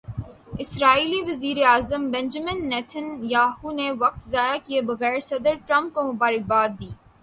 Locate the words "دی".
6.79-6.89